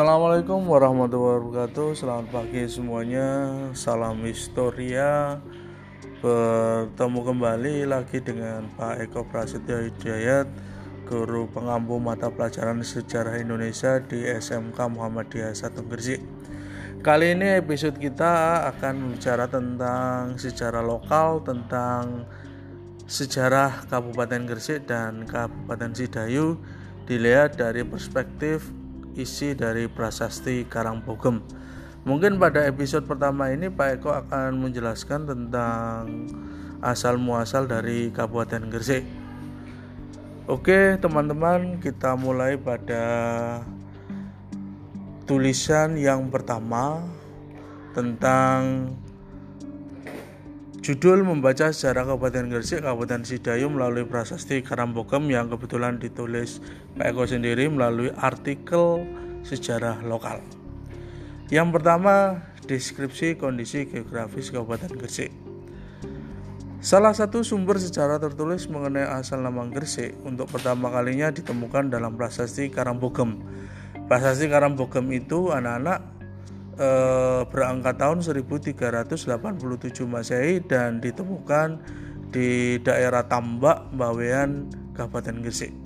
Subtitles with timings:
[0.00, 1.92] Assalamualaikum warahmatullahi wabarakatuh.
[1.92, 3.52] Selamat pagi semuanya.
[3.76, 5.36] Salam Historia.
[6.24, 10.48] Bertemu kembali lagi dengan Pak Eko Prasetyo Hidayat
[11.04, 16.24] Guru pengampu mata pelajaran sejarah Indonesia di SMK Muhammadiyah 1 Gresik.
[17.04, 22.24] Kali ini episode kita akan bicara tentang sejarah lokal Tentang
[23.04, 26.56] sejarah Kabupaten Gresik dan Kabupaten Sidayu
[27.04, 28.79] dilihat dari perspektif
[29.16, 31.42] isi dari prasasti Karangbogem.
[32.06, 36.28] Mungkin pada episode pertama ini Pak Eko akan menjelaskan tentang
[36.80, 39.04] asal muasal dari Kabupaten Gresik.
[40.48, 43.04] Oke, teman-teman, kita mulai pada
[45.28, 47.04] tulisan yang pertama
[47.94, 48.90] tentang
[50.80, 56.64] Judul membaca sejarah Kabupaten Gresik, Kabupaten Sidayu melalui prasasti Karambogem yang kebetulan ditulis
[56.96, 59.04] Pak Eko sendiri melalui artikel
[59.44, 60.40] sejarah lokal.
[61.52, 65.28] Yang pertama, deskripsi kondisi geografis Kabupaten Gresik.
[66.80, 72.72] Salah satu sumber sejarah tertulis mengenai asal nama Gresik untuk pertama kalinya ditemukan dalam prasasti
[72.72, 73.36] Karambogem.
[74.08, 76.19] Prasasti Karambogem itu anak-anak
[76.80, 79.28] eh, berangkat tahun 1387
[80.08, 81.76] Masehi dan ditemukan
[82.32, 85.76] di daerah Tambak, Bawean, Kabupaten Gresik.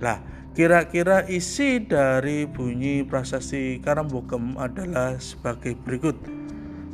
[0.00, 0.24] Lah,
[0.56, 6.16] kira-kira isi dari bunyi prasasti Karambogem adalah sebagai berikut.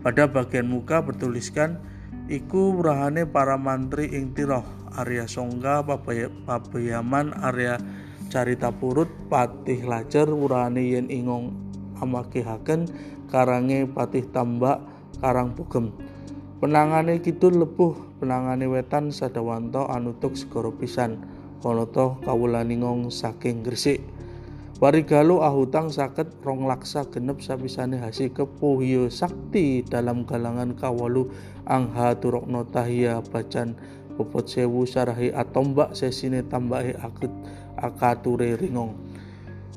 [0.02, 1.78] Pada bagian muka bertuliskan
[2.26, 4.66] Iku wurahane para mantri ing tiroh
[4.98, 7.78] Arya Songga Pabayaman Arya
[8.26, 11.65] Carita Purut Patih Lacer wurahane yen ingong
[12.02, 12.88] amakihaken
[13.30, 14.82] karange patih tambak
[15.20, 15.92] karang pugem
[16.56, 21.20] penangane kidul lepuh penangane wetan sadawanto anutuk segoro pisan.
[21.56, 24.04] Konoto kawulaningong saking gresik.
[24.76, 31.32] Warigalu ahutang saket rong laksa genep sapisane hasi kepuhyo sakti dalam galangan kawalu
[31.64, 33.72] angha turokno tahia bacan
[34.20, 37.32] bobot sewu sarahi atombak sesine tambahi akut
[37.80, 38.92] akature ringong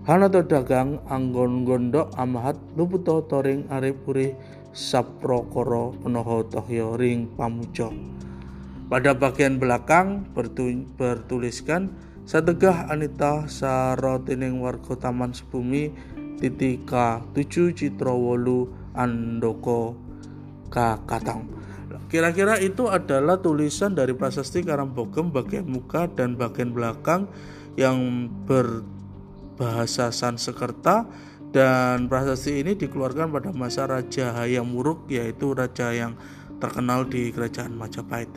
[0.10, 4.34] Hanato dagang anggon gondok amahat luputo toring arepuri
[4.74, 7.94] saprokoro penoho tohyo ring pamujo.
[8.90, 10.26] Pada bagian belakang
[10.98, 11.94] bertuliskan
[12.26, 15.94] Sategah Anita Sarotining warga Taman Sebumi
[16.42, 19.94] titika 7 Citrowolu Andoko
[20.74, 21.50] Kakatang.
[22.10, 27.30] Kira-kira itu adalah tulisan dari prasasti Karangbogem bagian muka dan bagian belakang
[27.78, 28.82] yang ber
[29.60, 31.04] bahasa Sanskerta
[31.52, 36.16] dan prasasti ini dikeluarkan pada masa Raja Hayam Wuruk yaitu raja yang
[36.64, 38.32] terkenal di kerajaan Majapahit.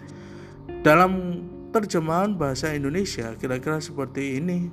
[0.82, 4.66] Dalam terjemahan bahasa Indonesia kira-kira seperti ini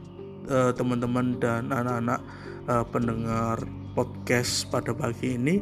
[0.50, 2.20] eh, teman-teman dan anak-anak
[2.66, 3.58] eh, pendengar
[3.94, 5.62] podcast pada pagi ini.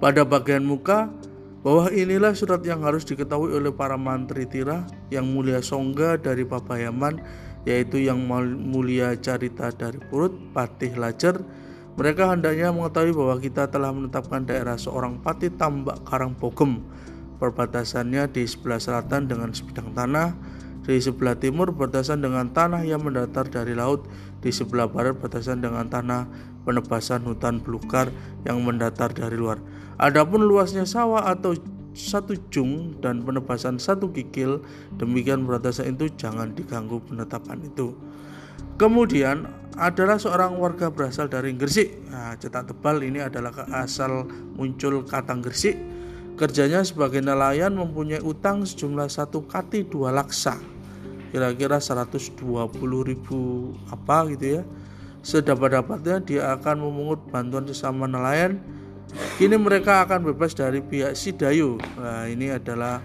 [0.00, 1.12] Pada bagian muka
[1.60, 7.20] bahwa inilah surat yang harus diketahui oleh para mantri tira yang mulia Songga dari Pabayaman
[7.68, 8.20] yaitu yang
[8.56, 11.40] mulia Carita dari Purut, Patih Lacer.
[11.98, 16.80] Mereka hendaknya mengetahui bahwa kita telah menetapkan daerah seorang Patih Tambak Karangbogem.
[17.40, 20.36] Perbatasannya di sebelah selatan dengan sebidang tanah,
[20.84, 24.08] di sebelah timur berbatasan dengan tanah yang mendatar dari laut,
[24.40, 26.28] di sebelah barat berbatasan dengan tanah
[26.64, 28.12] penebasan hutan belukar
[28.44, 29.60] yang mendatar dari luar.
[30.00, 31.56] Adapun luasnya sawah atau
[31.94, 34.62] satu jung dan penebasan satu kikil
[34.96, 37.94] demikian berbatasan itu jangan diganggu penetapan itu.
[38.80, 39.44] Kemudian
[39.76, 42.08] adalah seorang warga berasal dari Gresik.
[42.08, 44.24] Nah, cetak tebal ini adalah asal
[44.56, 45.76] muncul kata Gresik.
[46.40, 50.56] Kerjanya sebagai nelayan mempunyai utang sejumlah satu kati dua laksa.
[51.30, 52.40] Kira-kira 120
[53.04, 54.62] ribu apa gitu ya.
[55.20, 58.56] Sedapat-dapatnya dia akan memungut bantuan sesama nelayan
[59.38, 61.80] Kini mereka akan bebas dari pihak Sidayu.
[61.98, 63.02] Nah, ini adalah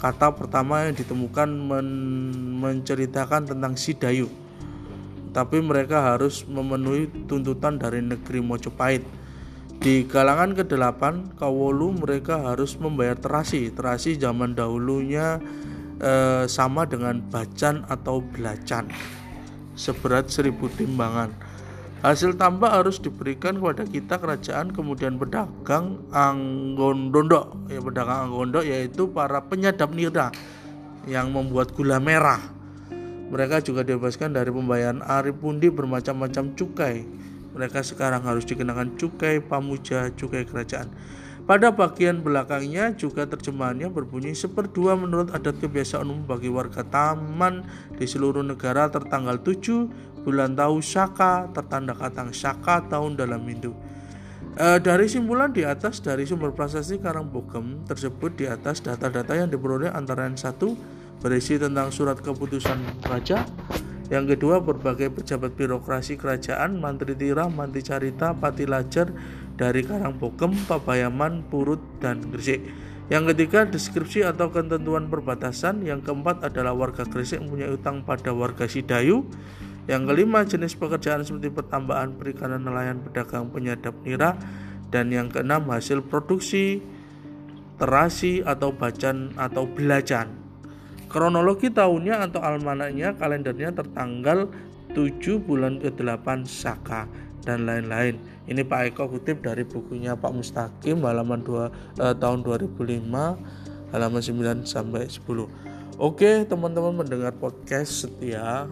[0.00, 1.88] kata pertama yang ditemukan men
[2.62, 4.30] menceritakan tentang Sidayu.
[5.32, 9.04] Tapi mereka harus memenuhi tuntutan dari negeri Mojopahit.
[9.82, 13.72] Di kalangan ke-8 Kawolu mereka harus membayar terasi.
[13.72, 15.40] Terasi zaman dahulunya
[15.98, 18.86] eh, sama dengan bacan atau belacan
[19.74, 21.32] seberat seribu timbangan.
[22.02, 29.38] Hasil tambak harus diberikan kepada kita kerajaan kemudian pedagang Anggondondo ya pedagang Anggondo yaitu para
[29.46, 30.34] penyadap nira
[31.06, 32.42] yang membuat gula merah.
[33.30, 37.06] Mereka juga dibebaskan dari pembayaran aripundi bermacam-macam cukai.
[37.54, 40.90] Mereka sekarang harus dikenakan cukai pamuja, cukai kerajaan.
[41.42, 47.66] Pada bagian belakangnya juga terjemahannya berbunyi seperdua menurut adat kebiasaan umum bagi warga taman
[47.98, 53.74] di seluruh negara tertanggal 7 bulan tahu Saka tertanda katang Saka tahun dalam Hindu.
[54.54, 59.90] E, dari simpulan di atas dari sumber prasasti Karangbogem tersebut di atas data-data yang diperoleh
[59.90, 60.78] antara yang satu
[61.18, 63.42] berisi tentang surat keputusan raja,
[64.12, 69.08] yang kedua berbagai pejabat birokrasi kerajaan, mantri tira, mantri carita, pati lajar,
[69.62, 72.66] dari Karangbogem, Pabayaman, Purut, dan Gresik.
[73.06, 75.86] Yang ketiga, deskripsi atau ketentuan perbatasan.
[75.86, 79.22] Yang keempat adalah warga Gresik mempunyai utang pada warga Sidayu.
[79.86, 84.34] Yang kelima, jenis pekerjaan seperti pertambahan, perikanan, nelayan, pedagang, penyadap nira.
[84.90, 86.82] Dan yang keenam, hasil produksi,
[87.78, 90.42] terasi atau bacan atau belacan.
[91.06, 94.48] Kronologi tahunnya atau almanaknya kalendernya tertanggal
[94.96, 97.04] 7 bulan ke-8 Saka
[97.42, 98.18] dan lain-lain.
[98.46, 104.64] Ini Pak Eko kutip dari bukunya Pak Mustaqim halaman 2 eh, tahun 2005 halaman 9
[104.64, 105.20] sampai 10.
[106.00, 108.66] Oke, teman-teman mendengar podcast setia.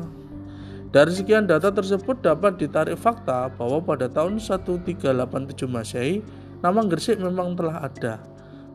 [0.91, 6.19] Dari sekian data tersebut dapat ditarik fakta bahwa pada tahun 1387 Masehi,
[6.59, 8.19] nama Gresik memang telah ada.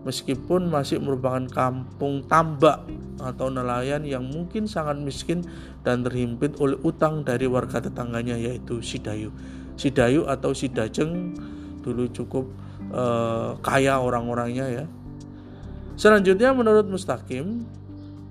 [0.07, 2.87] Meskipun masih merupakan kampung tambak
[3.19, 5.43] atau nelayan yang mungkin sangat miskin
[5.81, 9.33] dan terhimpit oleh utang dari warga tetangganya yaitu Sidayu.
[9.75, 11.35] Sidayu atau Sidajeng
[11.85, 12.45] dulu cukup
[12.91, 14.85] eh, kaya orang-orangnya ya.
[15.95, 17.63] Selanjutnya menurut Mustaqim,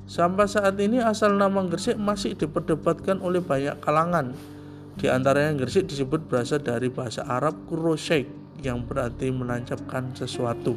[0.05, 4.37] sampai saat ini asal nama Gresik masih diperdebatkan oleh banyak kalangan.
[5.00, 8.29] Di antaranya Gresik disebut berasal dari bahasa Arab kurosek
[8.61, 10.76] yang berarti menancapkan sesuatu.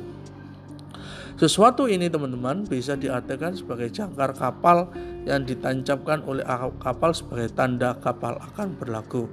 [1.37, 4.89] Sesuatu ini teman-teman bisa diartikan sebagai jangkar kapal
[5.27, 6.41] yang ditancapkan oleh
[6.81, 9.29] kapal sebagai tanda kapal akan berlaku.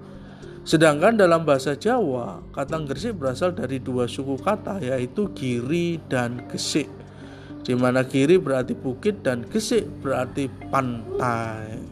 [0.65, 6.89] Sedangkan dalam bahasa Jawa, kata Gresik berasal dari dua suku kata yaitu giri dan gesik.
[7.61, 11.85] Di mana giri berarti bukit dan gesik berarti pantai.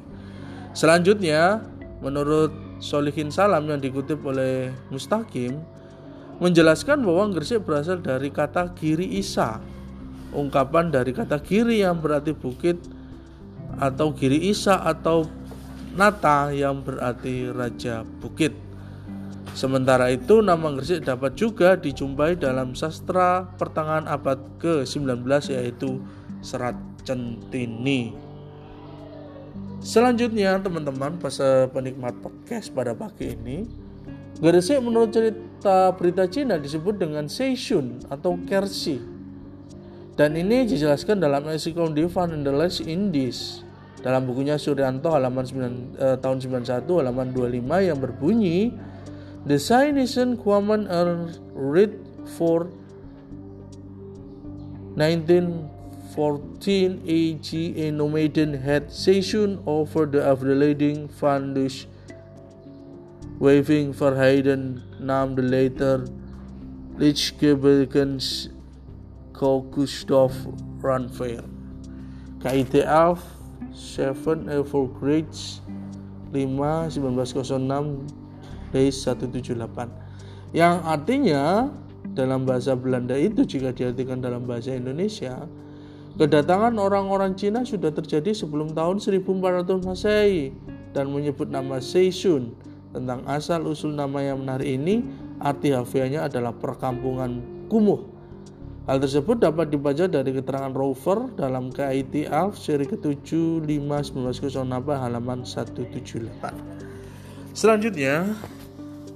[0.72, 1.60] Selanjutnya,
[2.00, 5.60] menurut Solihin Salam yang dikutip oleh Mustaqim,
[6.40, 9.60] menjelaskan bahwa Gresik berasal dari kata giri isa.
[10.32, 12.80] Ungkapan dari kata giri yang berarti bukit
[13.76, 15.28] atau giri isa atau
[15.92, 18.61] Nata yang berarti Raja Bukit.
[19.52, 26.00] Sementara itu nama Gresik dapat juga dijumpai dalam sastra pertengahan abad ke-19 yaitu
[26.40, 28.16] Serat Centini.
[29.84, 33.68] Selanjutnya teman-teman bahasa penikmat podcast pada pagi ini
[34.40, 38.96] Gresik menurut cerita berita Cina disebut dengan Seishun atau Kersi
[40.16, 43.60] dan ini dijelaskan dalam Encyclopedia Van and the Last Indies
[44.02, 48.74] dalam bukunya Suryanto halaman 9, eh, tahun 91 halaman 25 yang berbunyi
[49.44, 51.98] The Sination Common are read
[52.38, 52.70] for
[54.94, 57.50] 1914 AG
[57.82, 61.86] a nomaden had session over the afterleading fundus
[63.40, 66.06] waving for Hayden named later
[66.94, 68.48] Lichgebekens
[69.34, 70.30] Gustav
[70.78, 71.42] Ranfair.
[72.38, 73.18] KITF
[73.74, 75.60] 7 Evergrades
[76.30, 78.21] 5 1906
[78.72, 81.72] base 178 yang artinya
[82.12, 85.48] dalam bahasa Belanda itu jika diartikan dalam bahasa Indonesia
[86.20, 90.52] kedatangan orang-orang Cina sudah terjadi sebelum tahun 1400 Masehi.
[90.92, 92.52] Dan menyebut nama Seisun
[92.92, 95.00] tentang asal usul nama yang menarik ini
[95.40, 97.40] arti harfiahnya adalah perkampungan
[97.72, 98.12] kumuh.
[98.84, 103.64] Hal tersebut dapat dibaca dari keterangan rover dalam KIT ALF seri ke-7
[105.00, 106.91] halaman 178.
[107.52, 108.32] Selanjutnya,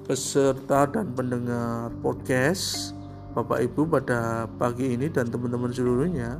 [0.04, 2.92] peserta dan pendengar podcast
[3.32, 6.36] Bapak Ibu pada pagi ini dan teman-teman seluruhnya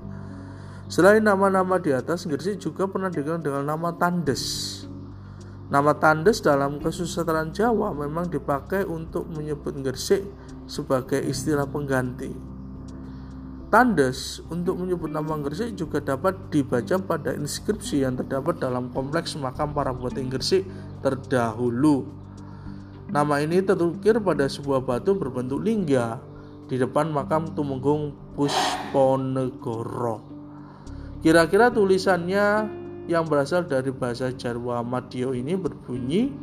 [0.92, 4.84] Selain nama-nama di atas, Gresik juga pernah dikenal dengan nama Tandes.
[5.72, 10.20] Nama Tandes dalam kesusastraan Jawa memang dipakai untuk menyebut Gresik
[10.68, 12.28] sebagai istilah pengganti.
[13.72, 19.72] Tandes untuk menyebut nama Gresik juga dapat dibaca pada inskripsi yang terdapat dalam kompleks makam
[19.72, 20.68] para buating Gresik
[21.00, 22.06] terdahulu.
[23.06, 26.18] Nama ini terukir pada sebuah batu berbentuk lingga
[26.66, 30.22] di depan makam Tumenggung Pusponegoro.
[31.22, 32.66] Kira-kira tulisannya
[33.06, 36.34] yang berasal dari bahasa Jawa Madio ini berbunyi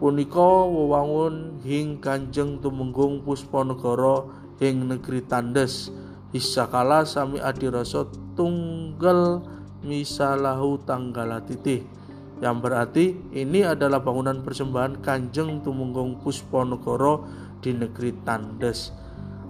[0.00, 5.92] Punika wewangun hing Kanjeng Tumenggung Pusponegoro hing negeri Tandes
[6.32, 9.44] Isakala sami adirasa tunggal
[9.84, 11.99] misalahu tanggalatiti
[12.40, 17.28] yang berarti ini adalah bangunan persembahan Kanjeng Tumenggung Pusponegoro
[17.60, 18.96] di negeri Tandes.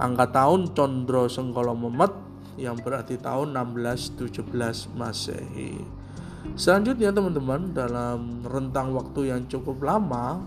[0.00, 2.08] angka tahun Condro Sengkolo Memet
[2.56, 5.76] yang berarti tahun 1617 Masehi.
[6.56, 10.40] Selanjutnya teman-teman dalam rentang waktu yang cukup lama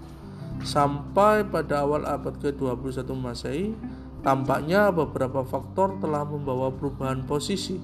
[0.65, 3.77] sampai pada awal abad ke-21 Masehi
[4.25, 7.77] tampaknya beberapa faktor telah membawa perubahan posisi.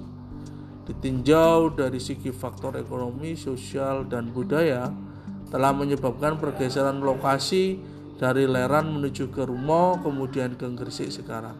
[0.89, 4.89] Ditinjau dari segi faktor ekonomi, sosial, dan budaya
[5.53, 7.77] telah menyebabkan pergeseran lokasi
[8.17, 11.53] dari Leran menuju ke Rumo kemudian ke Gresik sekarang.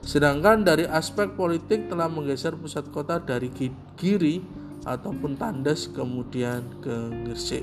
[0.00, 3.52] Sedangkan dari aspek politik telah menggeser pusat kota dari
[3.94, 4.40] Giri
[4.88, 7.62] ataupun Tandes kemudian ke Gresik.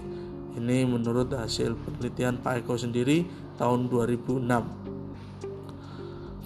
[0.55, 3.25] Ini menurut hasil penelitian Pak Eko sendiri
[3.57, 4.88] tahun 2006.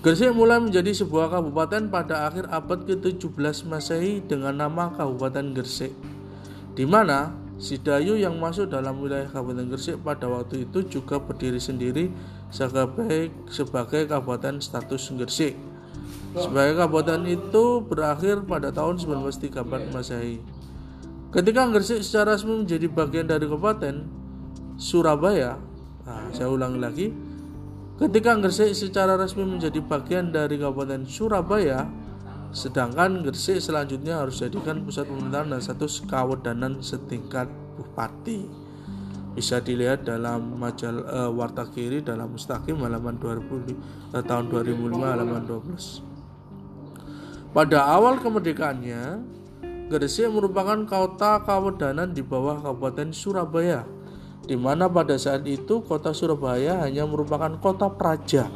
[0.04, 5.96] Gresik mulai menjadi sebuah kabupaten pada akhir abad ke-17 Masehi dengan nama Kabupaten Gresik,
[6.76, 12.12] di mana Sidayu yang masuk dalam wilayah Kabupaten Gresik pada waktu itu juga berdiri sendiri
[12.52, 15.56] sebagai, sebagai kabupaten status Gresik.
[16.36, 20.44] Sebagai kabupaten itu berakhir pada tahun 1934 Masehi.
[21.32, 24.04] Ketika Gresik secara resmi menjadi bagian dari Kabupaten
[24.76, 25.56] Surabaya,
[26.04, 27.08] nah, saya ulangi lagi,
[28.04, 31.88] ketika Gresik secara resmi menjadi bagian dari Kabupaten Surabaya,
[32.52, 37.48] sedangkan Gresik selanjutnya harus jadikan pusat pemerintahan dan satu kawedanan setingkat
[37.80, 38.44] bupati.
[39.34, 45.42] Bisa dilihat dalam majal uh, Warta Kiri dalam Mustaqim halaman 2000 uh, tahun 2005 halaman
[45.48, 47.56] 12.
[47.56, 49.26] Pada awal kemerdekaannya,
[49.90, 53.88] Gresik merupakan kota kawedanan di bawah Kabupaten Surabaya,
[54.44, 58.52] di mana pada saat itu kota Surabaya hanya merupakan kota praja.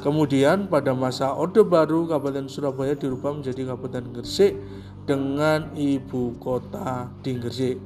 [0.00, 4.56] Kemudian pada masa Orde Baru Kabupaten Surabaya dirubah menjadi Kabupaten Gresik
[5.04, 7.76] dengan ibu kota di Gresik.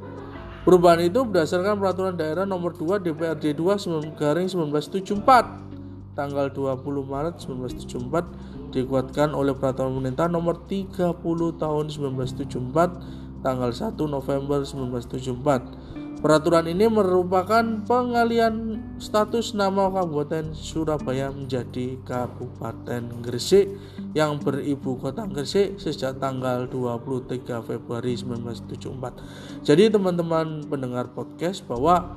[0.65, 8.73] Perubahan itu berdasarkan peraturan daerah nomor 2 DPRD 2 garing 1974 tanggal 20 Maret 1974
[8.73, 11.21] dikuatkan oleh peraturan pemerintah nomor 30
[11.61, 16.04] tahun 1974 tanggal 1 November 1974.
[16.25, 23.69] Peraturan ini merupakan pengalian status nama Kabupaten Surabaya menjadi Kabupaten Gresik
[24.17, 29.69] yang beribu kota Gresik sejak tanggal 23 Februari 1974.
[29.69, 32.17] Jadi teman-teman pendengar podcast bahwa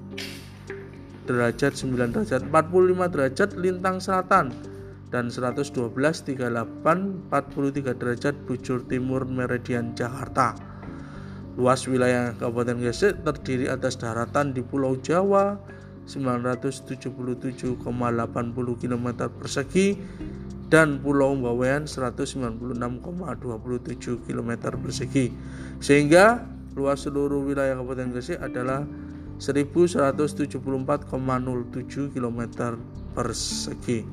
[1.24, 4.52] derajat 9 derajat 45 derajat lintang selatan
[5.14, 10.58] dan 112 38 43 derajat bujur timur meridian Jakarta.
[11.54, 15.54] Luas wilayah Kabupaten Gresik terdiri atas daratan di Pulau Jawa
[16.10, 17.78] 977,80
[18.82, 19.94] km persegi
[20.66, 24.50] dan Pulau Bawean 196,27 km
[24.82, 25.30] persegi
[25.78, 26.42] sehingga
[26.74, 28.82] luas seluruh wilayah Kabupaten Gresik adalah
[29.38, 30.60] 1174,07
[32.14, 32.40] km
[33.14, 34.04] persegi.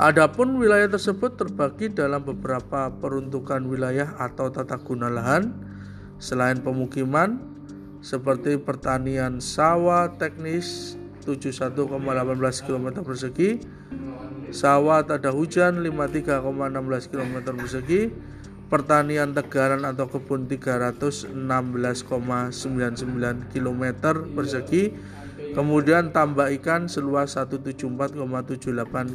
[0.00, 5.52] Adapun wilayah tersebut terbagi dalam beberapa peruntukan wilayah atau tata guna lahan
[6.16, 7.36] selain pemukiman
[8.00, 10.96] seperti pertanian sawah teknis
[11.28, 11.92] 71,18
[12.64, 13.60] km persegi
[14.50, 18.10] sawah ada hujan 53,16 km persegi,
[18.70, 21.34] pertanian tegaran atau kebun 316,99
[23.50, 23.84] km
[24.30, 24.94] persegi,
[25.58, 28.14] kemudian tambak ikan seluas 174,78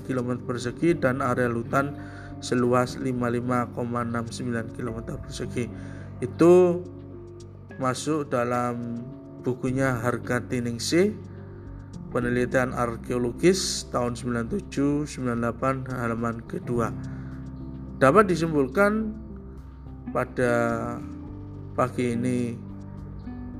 [0.03, 1.95] km persegi dan area hutan
[2.43, 5.71] seluas 55,69 km persegi.
[6.19, 6.83] Itu
[7.79, 8.99] masuk dalam
[9.39, 11.15] bukunya Harga Tiningsih
[12.11, 16.95] penelitian arkeologis tahun 97-98 halaman kedua.
[17.99, 19.24] Dapat disimpulkan
[20.13, 20.53] pada
[21.73, 22.57] pagi ini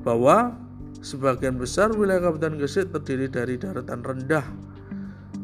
[0.06, 0.54] bahwa
[1.02, 4.46] sebagian besar wilayah Kabupaten Gresik terdiri dari daratan rendah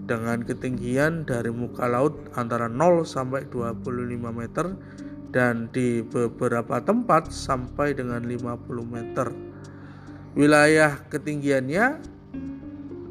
[0.07, 3.87] dengan ketinggian dari muka laut antara 0 sampai 25
[4.35, 4.75] meter
[5.33, 9.33] dan di beberapa tempat sampai dengan 50 meter.
[10.33, 11.87] Wilayah ketinggiannya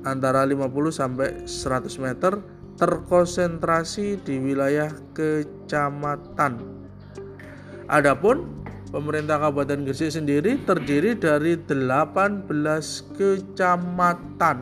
[0.06, 2.42] antara 50 sampai 100 meter
[2.82, 6.81] terkonsentrasi di wilayah kecamatan.
[7.92, 12.48] Adapun Pemerintah Kabupaten Gresik sendiri terdiri dari 18
[13.16, 14.58] kecamatan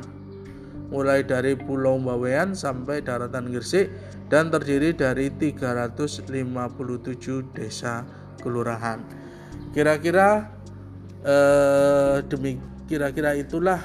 [0.90, 3.94] mulai dari Pulau Bawean sampai daratan Gresik
[4.34, 6.34] dan terdiri dari 357
[7.54, 8.02] desa
[8.42, 8.98] kelurahan.
[9.78, 10.50] Kira-kira
[11.22, 12.58] eh, demi
[12.90, 13.78] kira-kira itulah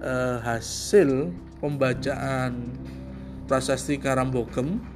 [0.00, 2.72] eh, hasil pembacaan
[3.44, 4.93] prasasti Karambogem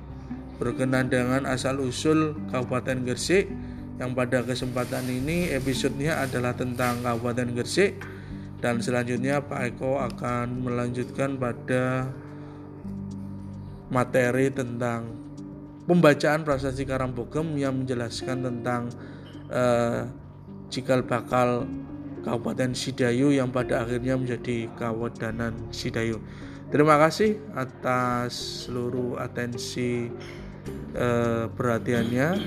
[0.59, 3.47] berkenan dengan asal usul Kabupaten Gresik
[3.99, 8.03] yang pada kesempatan ini episodenya adalah tentang Kabupaten Gresik
[8.59, 12.11] dan selanjutnya Pak Eko akan melanjutkan pada
[13.89, 15.15] materi tentang
[15.87, 18.93] pembacaan prasasti Karangbogem yang menjelaskan tentang
[19.49, 20.05] uh,
[20.69, 21.65] cikal bakal
[22.27, 26.21] Kabupaten Sidayu yang pada akhirnya menjadi Kawedanan Sidayu.
[26.69, 30.13] Terima kasih atas seluruh atensi
[30.99, 32.43] uh, perhatiannya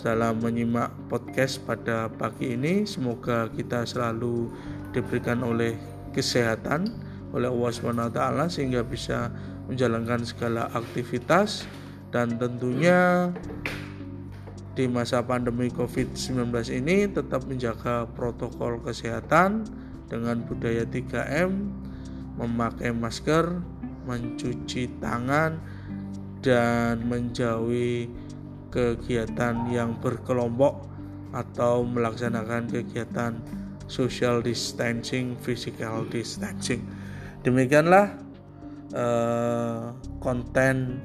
[0.00, 2.86] dalam menyimak podcast pada pagi ini.
[2.86, 4.48] Semoga kita selalu
[4.94, 5.76] diberikan oleh
[6.14, 6.88] kesehatan
[7.30, 8.20] oleh Allah SWT
[8.50, 9.30] sehingga bisa
[9.70, 11.66] menjalankan segala aktivitas
[12.10, 13.30] dan tentunya
[14.74, 19.66] di masa pandemi COVID-19 ini tetap menjaga protokol kesehatan
[20.10, 21.70] dengan budaya 3M,
[22.34, 23.62] memakai masker,
[24.10, 25.62] mencuci tangan
[26.40, 28.08] dan menjauhi
[28.72, 30.86] kegiatan yang berkelompok
[31.30, 33.38] atau melaksanakan kegiatan
[33.90, 36.86] social distancing, physical distancing.
[37.42, 38.14] Demikianlah
[38.94, 41.02] uh, konten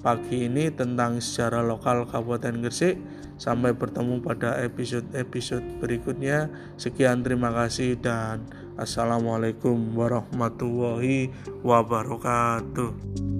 [0.00, 2.96] pagi ini tentang sejarah lokal Kabupaten Gresik.
[3.40, 6.52] Sampai bertemu pada episode-episode berikutnya.
[6.76, 8.44] Sekian terima kasih dan
[8.76, 11.32] assalamualaikum warahmatullahi
[11.64, 13.39] wabarakatuh.